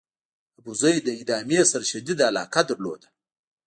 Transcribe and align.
ابوزید 0.59 0.97
له 1.07 1.13
ادامې 1.21 1.59
سره 1.71 1.85
شدیده 1.91 2.23
علاقه 2.29 2.61
درلوده. 2.69 3.07